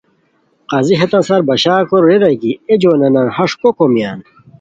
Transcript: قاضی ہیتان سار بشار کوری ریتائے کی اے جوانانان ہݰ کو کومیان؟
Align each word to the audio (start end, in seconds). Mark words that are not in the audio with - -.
قاضی 0.69 0.93
ہیتان 0.99 1.23
سار 1.27 1.41
بشار 1.49 1.81
کوری 1.89 2.07
ریتائے 2.11 2.35
کی 2.41 2.51
اے 2.67 2.73
جوانانان 2.81 3.27
ہݰ 3.37 3.51
کو 3.61 3.69
کومیان؟ 3.77 4.19